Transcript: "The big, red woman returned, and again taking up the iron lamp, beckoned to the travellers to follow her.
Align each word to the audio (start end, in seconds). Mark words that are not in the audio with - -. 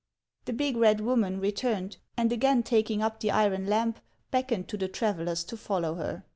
"The 0.45 0.53
big, 0.53 0.77
red 0.77 0.99
woman 0.99 1.39
returned, 1.39 1.97
and 2.17 2.31
again 2.33 2.63
taking 2.63 3.03
up 3.03 3.19
the 3.19 3.29
iron 3.29 3.67
lamp, 3.67 3.99
beckoned 4.31 4.67
to 4.69 4.77
the 4.77 4.87
travellers 4.87 5.43
to 5.43 5.55
follow 5.55 5.93
her. 5.93 6.23